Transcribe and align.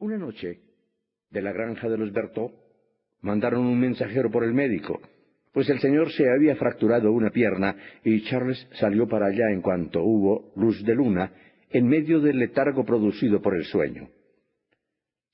Una 0.00 0.16
noche, 0.16 0.60
de 1.30 1.42
la 1.42 1.52
granja 1.52 1.88
de 1.88 1.98
los 1.98 2.12
Bertaux, 2.12 2.54
mandaron 3.20 3.66
un 3.66 3.80
mensajero 3.80 4.30
por 4.30 4.44
el 4.44 4.54
médico, 4.54 5.00
pues 5.52 5.68
el 5.70 5.80
señor 5.80 6.12
se 6.12 6.30
había 6.30 6.54
fracturado 6.54 7.10
una 7.10 7.30
pierna 7.30 7.74
y 8.04 8.22
Charles 8.24 8.64
salió 8.78 9.08
para 9.08 9.26
allá 9.26 9.50
en 9.50 9.60
cuanto 9.60 10.02
hubo 10.04 10.52
luz 10.54 10.84
de 10.84 10.94
luna 10.94 11.32
en 11.70 11.88
medio 11.88 12.20
del 12.20 12.38
letargo 12.38 12.84
producido 12.84 13.42
por 13.42 13.56
el 13.56 13.64
sueño. 13.64 14.08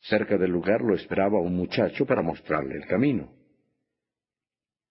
Cerca 0.00 0.38
del 0.38 0.52
lugar 0.52 0.80
lo 0.80 0.94
esperaba 0.94 1.40
un 1.40 1.54
muchacho 1.56 2.06
para 2.06 2.22
mostrarle 2.22 2.76
el 2.76 2.86
camino. 2.86 3.34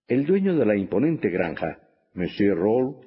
El 0.08 0.28
dueño 0.28 0.56
de 0.56 0.68
la 0.68 0.76
imponente 0.76 1.30
granja, 1.30 1.80
Monsieur 2.14 2.56
Roll, 2.56 2.98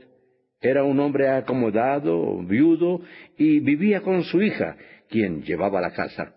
era 0.61 0.83
un 0.83 0.99
hombre 0.99 1.29
acomodado, 1.29 2.43
viudo, 2.43 3.03
y 3.37 3.61
vivía 3.61 4.01
con 4.01 4.25
su 4.25 4.43
hija, 4.43 4.77
quien 5.09 5.43
llevaba 5.43 5.81
la 5.81 5.93
casa. 5.93 6.35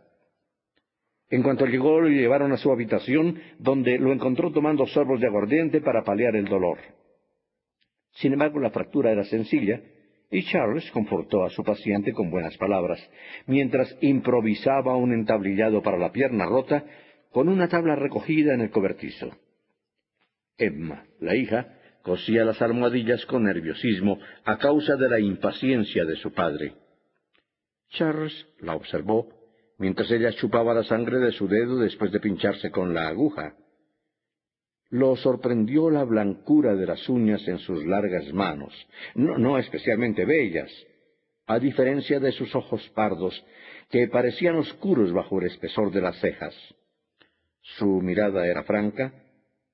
En 1.29 1.43
cuanto 1.43 1.65
llegó, 1.65 2.01
lo 2.01 2.09
llevaron 2.09 2.51
a 2.51 2.57
su 2.57 2.71
habitación, 2.71 3.39
donde 3.59 3.99
lo 3.99 4.11
encontró 4.11 4.51
tomando 4.51 4.85
sorbos 4.88 5.19
de 5.19 5.27
aguardiente 5.27 5.81
para 5.81 6.03
paliar 6.03 6.35
el 6.35 6.45
dolor. 6.45 6.79
Sin 8.13 8.33
embargo, 8.33 8.59
la 8.59 8.71
fractura 8.71 9.11
era 9.11 9.23
sencilla, 9.25 9.81
y 10.31 10.43
Charles 10.43 10.89
confortó 10.91 11.43
a 11.43 11.49
su 11.49 11.63
paciente 11.63 12.13
con 12.13 12.29
buenas 12.31 12.57
palabras, 12.57 12.99
mientras 13.45 13.95
improvisaba 14.02 14.95
un 14.95 15.13
entablillado 15.13 15.81
para 15.81 15.97
la 15.97 16.11
pierna 16.11 16.45
rota 16.45 16.83
con 17.31 17.47
una 17.47 17.67
tabla 17.67 17.95
recogida 17.95 18.53
en 18.53 18.61
el 18.61 18.71
cobertizo. 18.71 19.31
Emma, 20.57 21.05
la 21.19 21.35
hija, 21.35 21.80
cosía 22.02 22.43
las 22.43 22.61
almohadillas 22.61 23.25
con 23.27 23.43
nerviosismo 23.43 24.19
a 24.45 24.57
causa 24.57 24.95
de 24.95 25.09
la 25.09 25.19
impaciencia 25.19 26.05
de 26.05 26.16
su 26.17 26.33
padre. 26.33 26.73
Charles 27.89 28.47
la 28.59 28.75
observó 28.75 29.38
mientras 29.79 30.11
ella 30.11 30.31
chupaba 30.33 30.73
la 30.73 30.83
sangre 30.83 31.17
de 31.19 31.31
su 31.31 31.47
dedo 31.47 31.80
después 31.80 32.11
de 32.11 32.19
pincharse 32.19 32.69
con 32.69 32.94
la 32.94 33.08
aguja. 33.08 33.55
Lo 34.91 35.16
sorprendió 35.16 35.89
la 35.89 36.03
blancura 36.03 36.75
de 36.75 36.85
las 36.85 37.08
uñas 37.09 37.47
en 37.47 37.59
sus 37.59 37.85
largas 37.85 38.31
manos, 38.33 38.73
no, 39.16 39.57
especialmente 39.57 40.25
bellas, 40.25 40.72
a 41.47 41.59
diferencia 41.59 42.19
de 42.19 42.31
sus 42.31 42.53
ojos 42.55 42.88
pardos, 42.89 43.44
que 43.89 44.07
parecían 44.07 44.55
oscuros 44.55 45.11
bajo 45.13 45.39
el 45.39 45.47
espesor 45.47 45.91
de 45.91 46.02
las 46.02 46.19
cejas. 46.19 46.55
Su 47.77 48.02
mirada 48.02 48.47
era 48.47 48.63
franca 48.63 49.13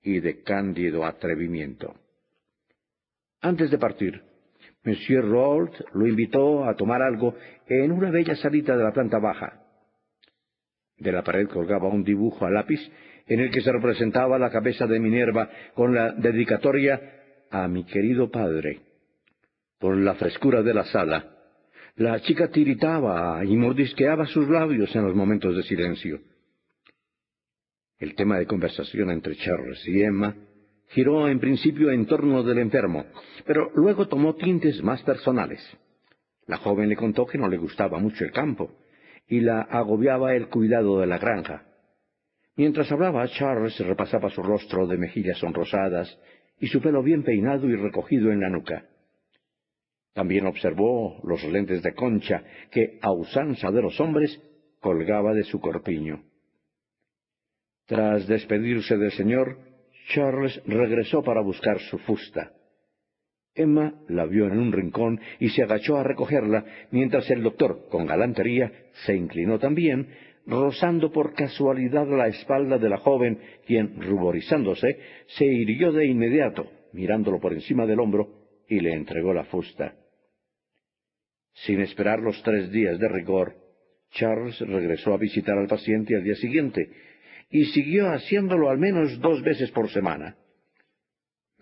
y 0.02 0.20
de 0.20 0.44
cándido 0.44 1.06
atrevimiento. 1.06 1.96
Antes 3.42 3.72
de 3.72 3.78
partir, 3.78 4.22
Monsieur 4.84 5.26
Rold 5.26 5.72
lo 5.94 6.08
invitó 6.08 6.66
a 6.66 6.76
tomar 6.76 7.02
algo 7.02 7.36
en 7.68 7.92
una 7.92 8.12
bella 8.12 8.36
salita 8.36 8.78
de 8.78 8.84
la 8.84 8.94
planta 8.94 9.18
baja. 9.18 9.65
De 10.98 11.12
la 11.12 11.24
pared 11.24 11.48
colgaba 11.48 11.90
un 11.90 12.04
dibujo 12.04 12.46
a 12.46 12.52
lápiz 12.52 12.80
en 13.28 13.40
el 13.40 13.52
que 13.52 13.62
se 13.62 13.72
representaba 13.72 14.40
la 14.40 14.52
cabeza 14.52 14.88
de 14.88 15.00
Minerva 15.00 15.50
con 15.74 15.94
la 15.94 16.14
dedicatoria 16.14 17.02
a 17.52 17.68
mi 17.68 17.86
querido 17.86 18.30
padre. 18.30 18.82
Por 19.80 19.98
la 19.98 20.16
frescura 20.16 20.62
de 20.62 20.74
la 20.74 20.86
sala, 20.86 21.32
la 21.96 22.20
chica 22.22 22.50
tiritaba 22.50 23.44
y 23.44 23.56
mordisqueaba 23.56 24.26
sus 24.28 24.50
labios 24.50 24.96
en 24.96 25.04
los 25.04 25.16
momentos 25.16 25.56
de 25.56 25.64
silencio. 25.64 26.20
El 27.98 28.16
tema 28.16 28.38
de 28.38 28.46
conversación 28.46 29.10
entre 29.12 29.36
Charles 29.38 29.88
y 29.88 30.02
Emma 30.02 30.36
giró 30.90 31.28
en 31.28 31.40
principio 31.40 31.92
en 31.92 32.06
torno 32.06 32.44
del 32.44 32.60
enfermo, 32.60 33.06
pero 33.46 33.72
luego 33.76 34.08
tomó 34.08 34.36
tintes 34.36 34.84
más 34.84 35.02
personales. 35.04 35.62
La 36.48 36.58
joven 36.58 36.90
le 36.90 36.96
contó 36.96 37.26
que 37.26 37.38
no 37.38 37.48
le 37.48 37.58
gustaba 37.58 37.98
mucho 38.00 38.24
el 38.24 38.32
campo, 38.32 38.72
y 39.28 39.42
la 39.42 39.62
agobiaba 39.62 40.36
el 40.36 40.50
cuidado 40.50 41.00
de 41.00 41.08
la 41.08 41.18
granja. 41.18 41.66
Mientras 42.56 42.92
hablaba, 42.92 43.28
Charles 43.28 43.78
repasaba 43.80 44.30
su 44.30 44.42
rostro 44.42 44.88
de 44.88 44.98
mejillas 44.98 45.38
sonrosadas 45.40 46.18
y 46.60 46.68
su 46.68 46.82
pelo 46.82 47.04
bien 47.04 47.24
peinado 47.24 47.68
y 47.68 47.76
recogido 47.76 48.32
en 48.32 48.42
la 48.42 48.50
nuca. 48.50 48.86
También 50.14 50.46
observó 50.46 51.20
los 51.24 51.44
lentes 51.44 51.84
de 51.84 51.94
concha 51.94 52.44
que, 52.72 53.00
a 53.02 53.12
usanza 53.12 53.70
de 53.72 53.82
los 53.82 54.00
hombres, 54.00 54.42
colgaba 54.80 55.34
de 55.34 55.44
su 55.44 55.60
corpiño. 55.60 56.24
Tras 57.86 58.26
despedirse 58.28 58.98
del 58.98 59.12
señor, 59.12 59.60
Charles 60.14 60.62
regresó 60.66 61.22
para 61.22 61.42
buscar 61.42 61.80
su 61.80 61.98
fusta. 62.00 62.55
Emma 63.56 63.94
la 64.10 64.26
vio 64.26 64.48
en 64.48 64.60
un 64.60 64.72
rincón 64.72 65.20
y 65.40 65.50
se 65.50 65.64
agachó 65.64 65.96
a 65.98 66.04
recogerla, 66.04 66.66
mientras 66.92 67.30
el 67.32 67.42
doctor, 67.42 67.88
con 67.90 68.06
galantería, 68.06 68.72
se 69.06 69.16
inclinó 69.16 69.58
también, 69.60 70.10
rozando 70.46 71.12
por 71.12 71.34
casualidad 71.34 72.06
la 72.08 72.28
espalda 72.28 72.78
de 72.78 72.90
la 72.90 72.98
joven, 72.98 73.40
quien, 73.66 74.02
ruborizándose, 74.02 75.00
se 75.28 75.46
hirió 75.46 75.94
de 75.94 76.06
inmediato, 76.06 76.70
mirándolo 76.92 77.40
por 77.40 77.54
encima 77.54 77.86
del 77.86 78.02
hombro, 78.02 78.28
y 78.68 78.82
le 78.82 78.94
entregó 78.94 79.34
la 79.34 79.46
fusta. 79.46 79.96
Sin 81.54 81.80
esperar 81.80 82.20
los 82.20 82.42
tres 82.44 82.70
días 82.72 83.00
de 83.00 83.08
rigor, 83.08 83.56
Charles 84.12 84.60
regresó 84.60 85.14
a 85.14 85.18
visitar 85.18 85.58
al 85.58 85.68
paciente 85.68 86.16
al 86.16 86.24
día 86.24 86.36
siguiente, 86.36 86.90
y 87.50 87.66
siguió 87.66 88.10
haciéndolo 88.12 88.70
al 88.70 88.80
menos 88.80 89.18
dos 89.22 89.42
veces 89.44 89.72
por 89.72 89.90
semana. 89.90 90.36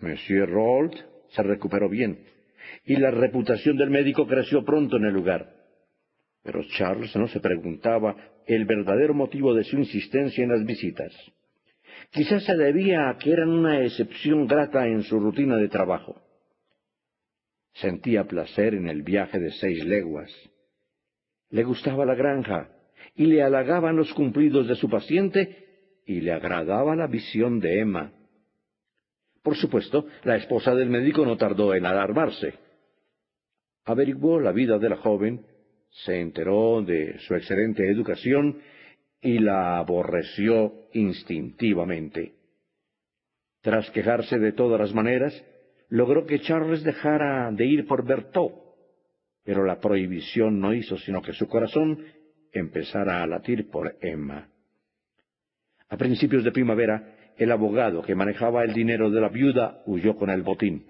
Monsieur 0.00 0.48
Rold 0.48 1.13
se 1.34 1.42
recuperó 1.42 1.88
bien, 1.88 2.18
y 2.84 2.96
la 2.96 3.10
reputación 3.10 3.76
del 3.76 3.90
médico 3.90 4.26
creció 4.26 4.64
pronto 4.64 4.96
en 4.96 5.04
el 5.06 5.14
lugar. 5.14 5.50
Pero 6.42 6.62
Charles 6.76 7.14
no 7.16 7.26
se 7.28 7.40
preguntaba 7.40 8.16
el 8.46 8.66
verdadero 8.66 9.14
motivo 9.14 9.54
de 9.54 9.64
su 9.64 9.76
insistencia 9.78 10.44
en 10.44 10.50
las 10.50 10.64
visitas. 10.64 11.12
Quizás 12.10 12.44
se 12.44 12.56
debía 12.56 13.08
a 13.08 13.16
que 13.16 13.32
eran 13.32 13.48
una 13.48 13.82
excepción 13.82 14.46
grata 14.46 14.86
en 14.86 15.02
su 15.02 15.18
rutina 15.18 15.56
de 15.56 15.68
trabajo. 15.68 16.20
Sentía 17.74 18.24
placer 18.24 18.74
en 18.74 18.88
el 18.88 19.02
viaje 19.02 19.40
de 19.40 19.50
seis 19.52 19.84
leguas. 19.84 20.30
Le 21.50 21.64
gustaba 21.64 22.04
la 22.04 22.14
granja 22.14 22.68
y 23.14 23.26
le 23.26 23.42
halagaban 23.42 23.96
los 23.96 24.12
cumplidos 24.12 24.68
de 24.68 24.76
su 24.76 24.88
paciente 24.88 25.64
y 26.06 26.20
le 26.20 26.32
agradaba 26.32 26.94
la 26.94 27.06
visión 27.06 27.58
de 27.58 27.80
Emma. 27.80 28.12
Por 29.44 29.56
supuesto, 29.56 30.06
la 30.22 30.36
esposa 30.36 30.74
del 30.74 30.88
médico 30.88 31.26
no 31.26 31.36
tardó 31.36 31.74
en 31.74 31.84
alarmarse. 31.84 32.54
Averiguó 33.84 34.40
la 34.40 34.52
vida 34.52 34.78
de 34.78 34.88
la 34.88 34.96
joven, 34.96 35.44
se 35.90 36.18
enteró 36.18 36.80
de 36.80 37.18
su 37.18 37.34
excelente 37.34 37.86
educación 37.90 38.62
y 39.20 39.38
la 39.40 39.76
aborreció 39.76 40.88
instintivamente. 40.94 42.32
Tras 43.60 43.90
quejarse 43.90 44.38
de 44.38 44.52
todas 44.52 44.80
las 44.80 44.94
maneras, 44.94 45.34
logró 45.90 46.24
que 46.24 46.40
Charles 46.40 46.82
dejara 46.82 47.52
de 47.52 47.66
ir 47.66 47.86
por 47.86 48.06
Berthaud, 48.06 48.52
pero 49.44 49.62
la 49.66 49.78
prohibición 49.78 50.58
no 50.58 50.72
hizo 50.72 50.96
sino 50.96 51.20
que 51.20 51.34
su 51.34 51.46
corazón 51.48 52.02
empezara 52.50 53.22
a 53.22 53.26
latir 53.26 53.68
por 53.68 53.94
Emma. 54.00 54.48
A 55.90 55.98
principios 55.98 56.44
de 56.44 56.50
primavera, 56.50 57.23
el 57.36 57.50
abogado 57.52 58.02
que 58.02 58.14
manejaba 58.14 58.64
el 58.64 58.72
dinero 58.72 59.10
de 59.10 59.20
la 59.20 59.28
viuda 59.28 59.82
huyó 59.86 60.16
con 60.16 60.30
el 60.30 60.42
botín, 60.42 60.86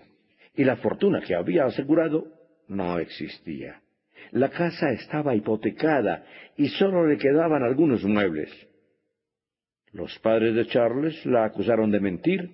y 0.55 0.65
la 0.65 0.77
fortuna 0.77 1.21
que 1.21 1.35
había 1.35 1.65
asegurado 1.65 2.27
no 2.69 2.99
existía. 2.99 3.81
La 4.33 4.51
casa 4.51 4.91
estaba 4.91 5.35
hipotecada 5.35 6.25
y 6.57 6.69
sólo 6.69 7.07
le 7.07 7.19
quedaban 7.19 7.63
algunos 7.63 8.05
muebles. 8.05 8.51
Los 9.93 10.19
padres 10.21 10.55
de 10.55 10.67
Charles 10.67 11.25
la 11.27 11.45
acusaron 11.45 11.91
de 11.91 12.01
mentir 12.01 12.51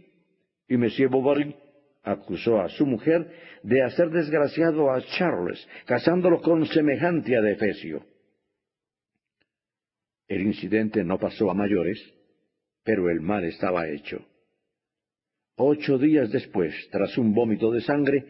y 0.68 0.76
Monsieur 0.76 1.10
Bovary 1.10 1.54
acusó 2.02 2.60
a 2.60 2.68
su 2.68 2.86
mujer 2.86 3.30
de 3.62 3.82
hacer 3.82 4.10
desgraciado 4.10 4.90
a 4.90 5.00
Charles, 5.02 5.66
casándolo 5.86 6.40
con 6.40 6.66
semejante 6.66 7.36
adefesio. 7.36 8.04
El 10.28 10.42
incidente 10.42 11.02
no 11.02 11.18
pasó 11.18 11.50
a 11.50 11.54
mayores 11.54 11.98
pero 12.84 13.10
el 13.10 13.20
mal 13.20 13.44
estaba 13.44 13.88
hecho. 13.88 14.24
Ocho 15.56 15.98
días 15.98 16.30
después, 16.30 16.74
tras 16.90 17.18
un 17.18 17.34
vómito 17.34 17.70
de 17.70 17.82
sangre, 17.82 18.24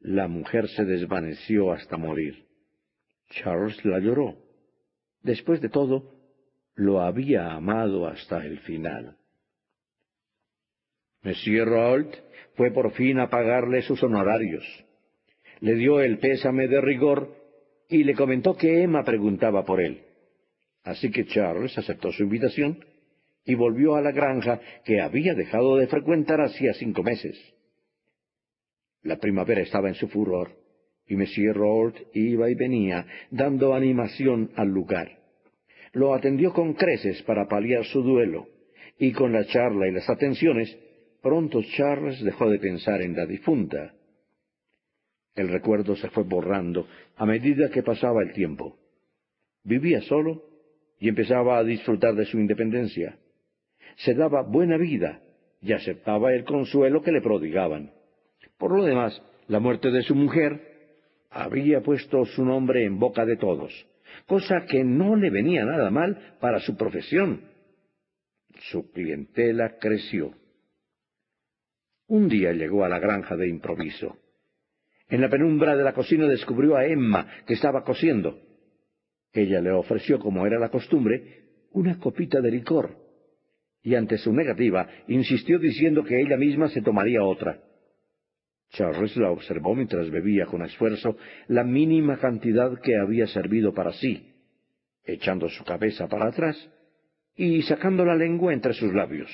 la 0.00 0.28
mujer 0.28 0.68
se 0.68 0.84
desvaneció 0.84 1.72
hasta 1.72 1.96
morir. 1.96 2.46
Charles 3.30 3.82
la 3.84 3.98
lloró. 3.98 4.36
Después 5.22 5.60
de 5.60 5.68
todo, 5.68 6.12
lo 6.74 7.00
había 7.00 7.52
amado 7.52 8.06
hasta 8.06 8.44
el 8.44 8.58
final. 8.60 9.16
Monsieur 11.22 11.66
Raoult 11.66 12.14
fue 12.54 12.70
por 12.70 12.92
fin 12.92 13.18
a 13.18 13.30
pagarle 13.30 13.82
sus 13.82 14.02
honorarios. 14.02 14.64
Le 15.60 15.74
dio 15.74 16.00
el 16.00 16.18
pésame 16.18 16.68
de 16.68 16.80
rigor 16.80 17.34
y 17.88 18.04
le 18.04 18.14
comentó 18.14 18.56
que 18.56 18.82
Emma 18.82 19.02
preguntaba 19.02 19.64
por 19.64 19.80
él. 19.80 20.02
Así 20.84 21.10
que 21.10 21.26
Charles 21.26 21.76
aceptó 21.78 22.12
su 22.12 22.22
invitación 22.22 22.84
y 23.46 23.54
volvió 23.54 23.94
a 23.94 24.02
la 24.02 24.10
granja 24.10 24.60
que 24.84 25.00
había 25.00 25.34
dejado 25.34 25.76
de 25.76 25.86
frecuentar 25.86 26.40
hacía 26.40 26.74
cinco 26.74 27.02
meses. 27.02 27.38
La 29.02 29.18
primavera 29.18 29.62
estaba 29.62 29.88
en 29.88 29.94
su 29.94 30.08
furor, 30.08 30.50
y 31.06 31.14
Monsieur 31.14 31.56
Rold 31.56 31.94
iba 32.12 32.50
y 32.50 32.54
venía, 32.56 33.06
dando 33.30 33.72
animación 33.72 34.50
al 34.56 34.68
lugar. 34.68 35.20
lo 35.92 36.12
atendió 36.12 36.52
con 36.52 36.74
creces 36.74 37.22
para 37.22 37.48
paliar 37.48 37.84
su 37.86 38.02
duelo, 38.02 38.48
y 38.98 39.12
con 39.12 39.32
la 39.32 39.46
charla 39.46 39.88
y 39.88 39.92
las 39.92 40.10
atenciones, 40.10 40.76
pronto 41.22 41.62
Charles 41.62 42.22
dejó 42.22 42.50
de 42.50 42.58
pensar 42.58 43.00
en 43.00 43.16
la 43.16 43.24
difunta. 43.24 43.94
El 45.34 45.48
recuerdo 45.48 45.96
se 45.96 46.10
fue 46.10 46.24
borrando 46.24 46.86
a 47.16 47.24
medida 47.24 47.70
que 47.70 47.82
pasaba 47.82 48.22
el 48.22 48.32
tiempo. 48.32 48.76
Vivía 49.64 50.02
solo 50.02 50.42
y 50.98 51.08
empezaba 51.08 51.58
a 51.58 51.64
disfrutar 51.64 52.14
de 52.14 52.26
su 52.26 52.38
independencia. 52.38 53.18
Se 53.96 54.14
daba 54.14 54.42
buena 54.42 54.76
vida 54.76 55.20
y 55.60 55.72
aceptaba 55.72 56.32
el 56.32 56.44
consuelo 56.44 57.02
que 57.02 57.12
le 57.12 57.20
prodigaban. 57.20 57.92
Por 58.58 58.76
lo 58.76 58.84
demás, 58.84 59.20
la 59.48 59.60
muerte 59.60 59.90
de 59.90 60.02
su 60.02 60.14
mujer 60.14 60.60
había 61.30 61.80
puesto 61.80 62.24
su 62.24 62.44
nombre 62.44 62.84
en 62.84 62.98
boca 62.98 63.24
de 63.24 63.36
todos, 63.36 63.72
cosa 64.26 64.66
que 64.68 64.84
no 64.84 65.16
le 65.16 65.30
venía 65.30 65.64
nada 65.64 65.90
mal 65.90 66.36
para 66.40 66.60
su 66.60 66.76
profesión. 66.76 67.42
Su 68.70 68.90
clientela 68.90 69.76
creció. 69.78 70.32
Un 72.08 72.28
día 72.28 72.52
llegó 72.52 72.84
a 72.84 72.88
la 72.88 72.98
granja 72.98 73.36
de 73.36 73.48
improviso. 73.48 74.16
En 75.08 75.20
la 75.20 75.28
penumbra 75.28 75.76
de 75.76 75.84
la 75.84 75.92
cocina 75.92 76.26
descubrió 76.26 76.76
a 76.76 76.86
Emma, 76.86 77.28
que 77.46 77.54
estaba 77.54 77.84
cosiendo. 77.84 78.40
Ella 79.32 79.60
le 79.60 79.70
ofreció, 79.70 80.18
como 80.18 80.46
era 80.46 80.58
la 80.58 80.70
costumbre, 80.70 81.44
una 81.72 81.98
copita 81.98 82.40
de 82.40 82.50
licor, 82.50 83.05
y 83.86 83.94
ante 83.94 84.18
su 84.18 84.32
negativa 84.32 84.88
insistió 85.06 85.60
diciendo 85.60 86.02
que 86.02 86.20
ella 86.20 86.36
misma 86.36 86.68
se 86.70 86.82
tomaría 86.82 87.22
otra. 87.22 87.60
Charles 88.70 89.16
la 89.16 89.30
observó 89.30 89.76
mientras 89.76 90.10
bebía 90.10 90.44
con 90.46 90.64
esfuerzo 90.64 91.16
la 91.46 91.62
mínima 91.62 92.18
cantidad 92.18 92.80
que 92.80 92.96
había 92.96 93.28
servido 93.28 93.72
para 93.72 93.92
sí, 93.92 94.34
echando 95.04 95.48
su 95.48 95.62
cabeza 95.62 96.08
para 96.08 96.26
atrás 96.26 96.56
y 97.36 97.62
sacando 97.62 98.04
la 98.04 98.16
lengua 98.16 98.52
entre 98.52 98.72
sus 98.74 98.92
labios. 98.92 99.30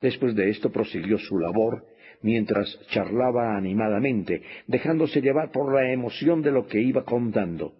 Después 0.00 0.34
de 0.34 0.50
esto 0.50 0.72
prosiguió 0.72 1.16
su 1.18 1.38
labor 1.38 1.86
mientras 2.22 2.76
charlaba 2.88 3.56
animadamente, 3.56 4.42
dejándose 4.66 5.20
llevar 5.20 5.52
por 5.52 5.72
la 5.72 5.92
emoción 5.92 6.42
de 6.42 6.50
lo 6.50 6.66
que 6.66 6.80
iba 6.80 7.04
contando, 7.04 7.72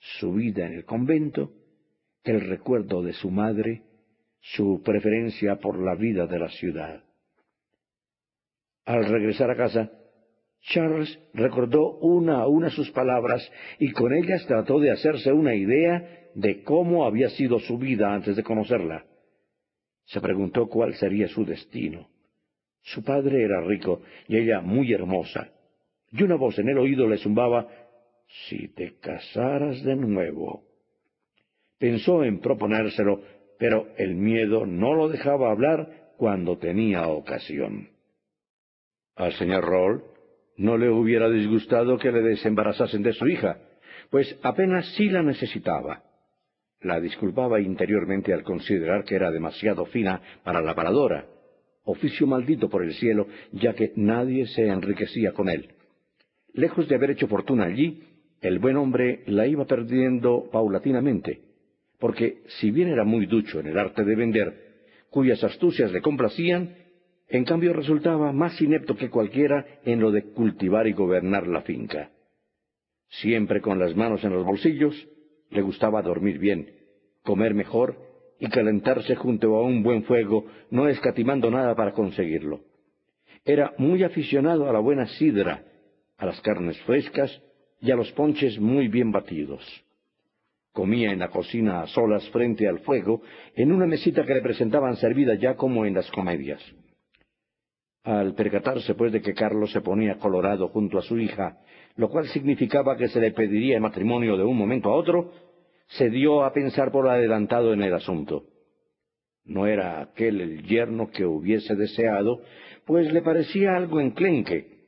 su 0.00 0.32
vida 0.32 0.66
en 0.66 0.72
el 0.72 0.84
convento, 0.84 1.52
el 2.24 2.40
recuerdo 2.40 3.04
de 3.04 3.12
su 3.12 3.30
madre, 3.30 3.84
su 4.54 4.82
preferencia 4.82 5.56
por 5.56 5.78
la 5.78 5.94
vida 5.94 6.26
de 6.26 6.38
la 6.38 6.48
ciudad. 6.48 7.02
Al 8.84 9.04
regresar 9.04 9.50
a 9.50 9.56
casa, 9.56 9.90
Charles 10.60 11.18
recordó 11.34 11.98
una 11.98 12.40
a 12.40 12.48
una 12.48 12.70
sus 12.70 12.90
palabras 12.90 13.50
y 13.78 13.92
con 13.92 14.12
ellas 14.14 14.46
trató 14.46 14.80
de 14.80 14.90
hacerse 14.90 15.32
una 15.32 15.54
idea 15.54 16.30
de 16.34 16.62
cómo 16.62 17.04
había 17.04 17.28
sido 17.30 17.58
su 17.58 17.78
vida 17.78 18.12
antes 18.12 18.36
de 18.36 18.42
conocerla. 18.42 19.04
Se 20.06 20.20
preguntó 20.20 20.68
cuál 20.68 20.94
sería 20.94 21.28
su 21.28 21.44
destino. 21.44 22.08
Su 22.82 23.02
padre 23.04 23.44
era 23.44 23.60
rico 23.60 24.00
y 24.26 24.38
ella 24.38 24.60
muy 24.60 24.92
hermosa, 24.92 25.52
y 26.10 26.22
una 26.22 26.36
voz 26.36 26.58
en 26.58 26.70
el 26.70 26.78
oído 26.78 27.06
le 27.06 27.18
zumbaba 27.18 27.68
Si 28.46 28.68
te 28.68 28.98
casaras 28.98 29.82
de 29.82 29.96
nuevo. 29.96 30.64
Pensó 31.78 32.24
en 32.24 32.40
proponérselo, 32.40 33.22
pero 33.58 33.88
el 33.96 34.14
miedo 34.14 34.66
no 34.66 34.94
lo 34.94 35.08
dejaba 35.08 35.50
hablar 35.50 36.12
cuando 36.16 36.58
tenía 36.58 37.06
ocasión. 37.08 37.88
Al 39.16 39.32
señor 39.34 39.64
Roll 39.64 40.04
no 40.56 40.76
le 40.76 40.88
hubiera 40.90 41.28
disgustado 41.28 41.98
que 41.98 42.12
le 42.12 42.22
desembarazasen 42.22 43.02
de 43.02 43.12
su 43.12 43.26
hija, 43.26 43.58
pues 44.10 44.38
apenas 44.42 44.86
sí 44.96 45.08
la 45.08 45.22
necesitaba. 45.22 46.02
La 46.80 47.00
disculpaba 47.00 47.60
interiormente 47.60 48.32
al 48.32 48.44
considerar 48.44 49.04
que 49.04 49.16
era 49.16 49.30
demasiado 49.30 49.86
fina 49.86 50.20
para 50.44 50.62
la 50.62 50.74
paradora, 50.74 51.26
oficio 51.84 52.26
maldito 52.26 52.68
por 52.68 52.84
el 52.84 52.94
cielo, 52.94 53.26
ya 53.52 53.74
que 53.74 53.92
nadie 53.96 54.46
se 54.46 54.68
enriquecía 54.68 55.32
con 55.32 55.48
él. 55.48 55.74
Lejos 56.52 56.88
de 56.88 56.94
haber 56.94 57.10
hecho 57.10 57.26
fortuna 57.26 57.64
allí, 57.64 58.02
el 58.40 58.58
buen 58.58 58.76
hombre 58.76 59.22
la 59.26 59.46
iba 59.46 59.64
perdiendo 59.64 60.48
paulatinamente, 60.52 61.47
porque 61.98 62.42
si 62.60 62.70
bien 62.70 62.88
era 62.88 63.04
muy 63.04 63.26
ducho 63.26 63.60
en 63.60 63.66
el 63.66 63.78
arte 63.78 64.04
de 64.04 64.14
vender, 64.14 64.68
cuyas 65.10 65.42
astucias 65.42 65.92
le 65.92 66.00
complacían, 66.00 66.76
en 67.28 67.44
cambio 67.44 67.72
resultaba 67.72 68.32
más 68.32 68.60
inepto 68.60 68.96
que 68.96 69.10
cualquiera 69.10 69.66
en 69.84 70.00
lo 70.00 70.10
de 70.10 70.24
cultivar 70.32 70.86
y 70.86 70.92
gobernar 70.92 71.46
la 71.46 71.62
finca. 71.62 72.10
Siempre 73.08 73.60
con 73.60 73.78
las 73.78 73.96
manos 73.96 74.22
en 74.24 74.32
los 74.32 74.44
bolsillos, 74.44 74.94
le 75.50 75.62
gustaba 75.62 76.02
dormir 76.02 76.38
bien, 76.38 76.70
comer 77.22 77.54
mejor 77.54 77.96
y 78.38 78.48
calentarse 78.48 79.16
junto 79.16 79.56
a 79.56 79.62
un 79.62 79.82
buen 79.82 80.04
fuego, 80.04 80.46
no 80.70 80.88
escatimando 80.88 81.50
nada 81.50 81.74
para 81.74 81.92
conseguirlo. 81.92 82.60
Era 83.44 83.74
muy 83.78 84.04
aficionado 84.04 84.68
a 84.68 84.72
la 84.72 84.78
buena 84.78 85.06
sidra, 85.18 85.64
a 86.16 86.26
las 86.26 86.40
carnes 86.42 86.78
frescas 86.82 87.42
y 87.80 87.90
a 87.90 87.96
los 87.96 88.10
ponches 88.12 88.58
muy 88.58 88.88
bien 88.88 89.10
batidos. 89.10 89.64
Comía 90.78 91.10
en 91.10 91.18
la 91.18 91.26
cocina 91.26 91.80
a 91.80 91.88
solas 91.88 92.30
frente 92.30 92.68
al 92.68 92.78
fuego, 92.78 93.20
en 93.56 93.72
una 93.72 93.84
mesita 93.84 94.24
que 94.24 94.32
le 94.32 94.42
presentaban 94.42 94.94
servida 94.94 95.34
ya 95.34 95.56
como 95.56 95.84
en 95.84 95.94
las 95.94 96.08
comedias. 96.12 96.62
Al 98.04 98.36
percatarse, 98.36 98.94
pues, 98.94 99.10
de 99.10 99.20
que 99.20 99.34
Carlos 99.34 99.72
se 99.72 99.80
ponía 99.80 100.20
colorado 100.20 100.68
junto 100.68 100.96
a 100.96 101.02
su 101.02 101.18
hija, 101.18 101.58
lo 101.96 102.08
cual 102.08 102.28
significaba 102.28 102.96
que 102.96 103.08
se 103.08 103.18
le 103.18 103.32
pediría 103.32 103.74
el 103.74 103.80
matrimonio 103.80 104.36
de 104.36 104.44
un 104.44 104.56
momento 104.56 104.90
a 104.90 104.94
otro, 104.94 105.32
se 105.88 106.10
dio 106.10 106.44
a 106.44 106.52
pensar 106.52 106.92
por 106.92 107.08
adelantado 107.08 107.72
en 107.72 107.82
el 107.82 107.94
asunto. 107.94 108.44
No 109.46 109.66
era 109.66 110.00
aquel 110.00 110.40
el 110.40 110.62
yerno 110.62 111.10
que 111.10 111.26
hubiese 111.26 111.74
deseado, 111.74 112.40
pues 112.86 113.12
le 113.12 113.22
parecía 113.22 113.74
algo 113.74 113.98
enclenque. 113.98 114.78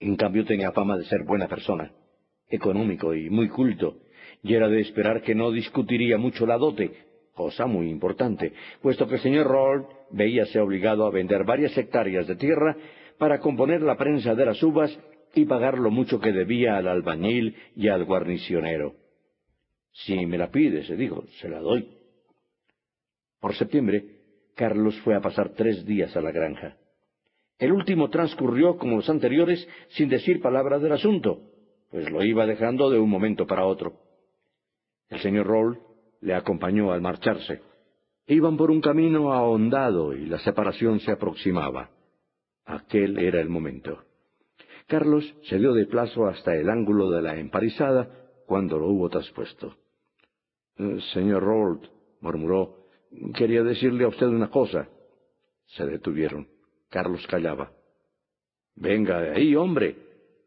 En 0.00 0.16
cambio 0.16 0.44
tenía 0.44 0.72
fama 0.72 0.98
de 0.98 1.04
ser 1.04 1.22
buena 1.22 1.46
persona, 1.46 1.92
económico 2.48 3.14
y 3.14 3.30
muy 3.30 3.48
culto, 3.48 4.00
y 4.42 4.54
era 4.54 4.68
de 4.68 4.80
esperar 4.80 5.22
que 5.22 5.34
no 5.34 5.50
discutiría 5.50 6.18
mucho 6.18 6.46
la 6.46 6.58
dote, 6.58 6.92
cosa 7.34 7.66
muy 7.66 7.90
importante, 7.90 8.52
puesto 8.80 9.06
que 9.06 9.16
el 9.16 9.20
señor 9.20 9.46
Rold 9.46 9.86
veíase 10.10 10.58
obligado 10.60 11.06
a 11.06 11.10
vender 11.10 11.44
varias 11.44 11.76
hectáreas 11.76 12.26
de 12.26 12.36
tierra 12.36 12.76
para 13.18 13.40
componer 13.40 13.82
la 13.82 13.96
prensa 13.96 14.34
de 14.34 14.46
las 14.46 14.62
uvas 14.62 14.96
y 15.34 15.44
pagar 15.44 15.78
lo 15.78 15.90
mucho 15.90 16.20
que 16.20 16.32
debía 16.32 16.76
al 16.76 16.88
albañil 16.88 17.54
y 17.74 17.88
al 17.88 18.04
guarnicionero. 18.04 18.94
Si 19.92 20.26
me 20.26 20.38
la 20.38 20.50
pide, 20.50 20.84
se 20.84 20.96
dijo, 20.96 21.24
se 21.40 21.48
la 21.48 21.60
doy. 21.60 21.88
Por 23.40 23.54
septiembre, 23.54 24.04
Carlos 24.54 24.98
fue 25.00 25.14
a 25.14 25.20
pasar 25.20 25.50
tres 25.50 25.84
días 25.84 26.16
a 26.16 26.20
la 26.20 26.32
granja. 26.32 26.76
El 27.58 27.72
último 27.72 28.10
transcurrió 28.10 28.76
como 28.76 28.96
los 28.96 29.08
anteriores 29.08 29.66
sin 29.90 30.08
decir 30.08 30.40
palabra 30.40 30.78
del 30.78 30.92
asunto, 30.92 31.40
pues 31.90 32.10
lo 32.10 32.22
iba 32.24 32.46
dejando 32.46 32.90
de 32.90 32.98
un 32.98 33.08
momento 33.08 33.46
para 33.46 33.66
otro. 33.66 34.05
El 35.08 35.20
señor 35.20 35.46
Roll 35.46 35.80
le 36.20 36.34
acompañó 36.34 36.92
al 36.92 37.00
marcharse. 37.00 37.62
Iban 38.26 38.56
por 38.56 38.70
un 38.70 38.80
camino 38.80 39.32
ahondado 39.32 40.12
y 40.12 40.26
la 40.26 40.38
separación 40.40 41.00
se 41.00 41.12
aproximaba. 41.12 41.90
Aquel 42.64 43.18
era 43.18 43.40
el 43.40 43.48
momento. 43.48 44.02
Carlos 44.88 45.24
se 45.48 45.58
dio 45.58 45.72
de 45.72 45.86
plazo 45.86 46.26
hasta 46.26 46.54
el 46.54 46.68
ángulo 46.68 47.10
de 47.10 47.22
la 47.22 47.36
emparizada 47.36 48.08
cuando 48.46 48.78
lo 48.78 48.88
hubo 48.88 49.08
traspuesto. 49.08 49.76
Eh, 50.78 50.98
señor 51.12 51.42
Rold, 51.42 51.88
murmuró, 52.20 52.86
quería 53.34 53.62
decirle 53.62 54.04
a 54.04 54.08
usted 54.08 54.26
una 54.26 54.50
cosa. 54.50 54.88
Se 55.66 55.84
detuvieron. 55.86 56.48
Carlos 56.88 57.26
callaba. 57.28 57.72
Venga 58.74 59.18
ahí, 59.32 59.54
hombre. 59.56 59.96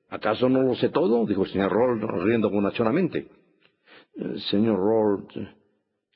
¿Acaso 0.10 0.50
no 0.50 0.62
lo 0.62 0.76
sé 0.76 0.90
todo? 0.90 1.26
dijo 1.26 1.44
el 1.44 1.52
señor 1.52 1.72
Rold, 1.72 2.04
riendo 2.24 2.50
bonachonamente. 2.50 3.28
Señor 4.50 4.78
Rold, 4.78 5.48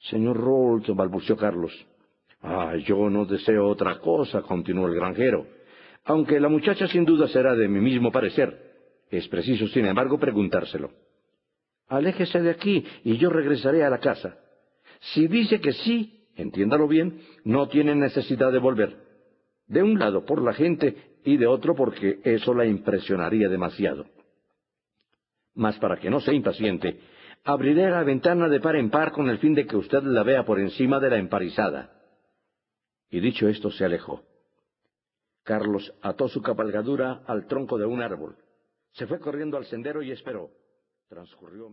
señor 0.09 0.35
Rold, 0.35 0.93
balbuceó 0.93 1.37
Carlos. 1.37 1.71
Ah, 2.41 2.75
yo 2.85 3.09
no 3.09 3.25
deseo 3.25 3.67
otra 3.67 3.99
cosa, 3.99 4.41
continuó 4.41 4.87
el 4.87 4.95
granjero. 4.95 5.47
Aunque 6.03 6.39
la 6.39 6.49
muchacha 6.49 6.87
sin 6.87 7.05
duda 7.05 7.27
será 7.29 7.55
de 7.55 7.69
mi 7.69 7.79
mismo 7.79 8.11
parecer. 8.11 8.73
Es 9.09 9.27
preciso, 9.29 9.67
sin 9.67 9.85
embargo, 9.85 10.19
preguntárselo. 10.19 10.91
Aléjese 11.87 12.41
de 12.41 12.49
aquí 12.49 12.85
y 13.05 13.17
yo 13.17 13.29
regresaré 13.29 13.83
a 13.83 13.89
la 13.89 13.99
casa. 13.99 14.37
Si 15.13 15.27
dice 15.27 15.61
que 15.61 15.71
sí, 15.71 16.27
entiéndalo 16.35 16.87
bien, 16.87 17.21
no 17.45 17.69
tiene 17.69 17.95
necesidad 17.95 18.51
de 18.51 18.59
volver. 18.59 18.97
De 19.67 19.81
un 19.81 19.97
lado 19.97 20.25
por 20.25 20.41
la 20.41 20.53
gente 20.53 20.95
y 21.23 21.37
de 21.37 21.47
otro 21.47 21.73
porque 21.73 22.19
eso 22.25 22.53
la 22.53 22.65
impresionaría 22.65 23.47
demasiado. 23.47 24.05
Mas 25.55 25.77
para 25.79 25.97
que 25.97 26.09
no 26.09 26.19
se 26.19 26.33
impaciente, 26.33 26.99
abriré 27.43 27.89
la 27.89 28.03
ventana 28.03 28.47
de 28.47 28.59
par 28.59 28.75
en 28.75 28.89
par 28.89 29.11
con 29.11 29.29
el 29.29 29.39
fin 29.39 29.53
de 29.53 29.65
que 29.65 29.75
usted 29.75 30.01
la 30.03 30.23
vea 30.23 30.45
por 30.45 30.59
encima 30.59 30.99
de 30.99 31.09
la 31.09 31.17
emparizada. 31.17 31.91
Y 33.09 33.19
dicho 33.19 33.47
esto 33.47 33.69
se 33.71 33.85
alejó. 33.85 34.23
Carlos 35.43 35.93
ató 36.01 36.29
su 36.29 36.41
cabalgadura 36.41 37.23
al 37.27 37.47
tronco 37.47 37.77
de 37.77 37.85
un 37.85 38.01
árbol. 38.01 38.37
Se 38.93 39.07
fue 39.07 39.19
corriendo 39.19 39.57
al 39.57 39.65
sendero 39.65 40.01
y 40.01 40.11
esperó. 40.11 40.51
Transcurrió 41.09 41.69